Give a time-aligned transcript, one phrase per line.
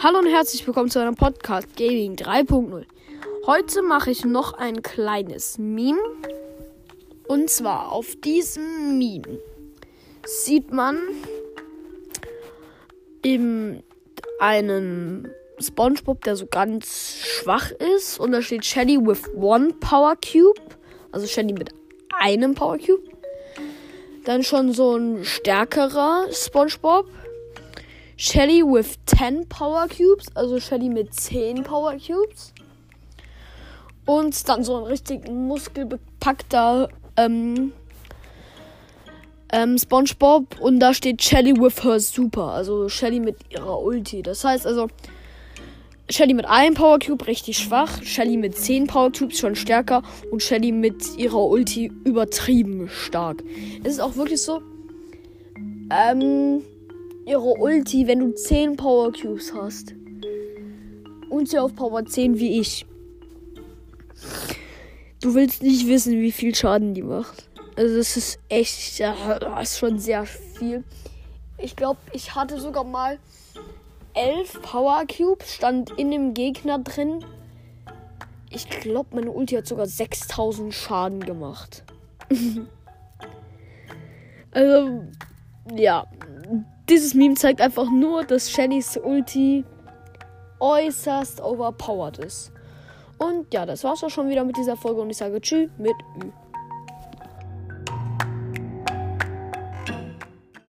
[0.00, 2.84] Hallo und herzlich willkommen zu einem Podcast Gaming 3.0.
[3.46, 5.98] Heute mache ich noch ein kleines Meme.
[7.26, 9.40] Und zwar auf diesem Meme
[10.24, 11.00] sieht man
[13.24, 13.82] eben
[14.38, 18.20] einen SpongeBob, der so ganz schwach ist.
[18.20, 20.60] Und da steht Shelly with one Power Cube.
[21.10, 21.70] Also Shelly mit
[22.16, 23.02] einem Power Cube.
[24.24, 27.06] Dann schon so ein stärkerer SpongeBob
[28.20, 32.52] Shelly with 10 Power Cubes, also Shelly mit 10 Power Cubes.
[34.06, 37.72] Und dann so ein richtig muskelbepackter ähm,
[39.52, 44.22] ähm, SpongeBob und da steht Shelly with her Super, also Shelly mit ihrer Ulti.
[44.22, 44.88] Das heißt also,
[46.10, 50.42] Shelly mit einem Power Cube richtig schwach, Shelly mit 10 Power Cubes schon stärker und
[50.42, 53.44] Shelly mit ihrer Ulti übertrieben stark.
[53.84, 54.60] Es ist auch wirklich so,
[55.90, 56.62] ähm,
[57.28, 59.94] ihre Ulti, wenn du 10 Power Cubes hast.
[61.28, 62.86] Und sie auf Power 10 wie ich.
[65.20, 67.48] Du willst nicht wissen, wie viel Schaden die macht.
[67.76, 69.14] Also das ist echt, ja,
[69.60, 70.84] ist schon sehr viel.
[71.58, 73.18] Ich glaube, ich hatte sogar mal
[74.14, 77.24] 11 Power Cubes, stand in dem Gegner drin.
[78.50, 81.84] Ich glaube, meine Ulti hat sogar 6000 Schaden gemacht.
[84.52, 85.04] also,
[85.76, 86.06] ja,
[86.88, 89.64] dieses Meme zeigt einfach nur, dass Shannys Ulti
[90.60, 92.52] äußerst overpowered ist.
[93.18, 95.94] Und ja, das war's auch schon wieder mit dieser Folge und ich sage Tschüss mit
[96.22, 96.30] Ü.